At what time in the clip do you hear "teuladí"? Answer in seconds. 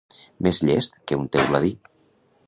1.35-1.71